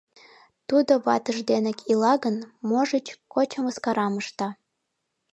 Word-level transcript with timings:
Тудо 0.67 0.93
ватыж 1.05 1.37
денак 1.49 1.77
ила 1.91 2.13
гын, 2.23 2.37
можыч, 2.69 3.05
кочо 3.33 3.59
мыскарам 3.65 4.13
ышта. 4.21 4.49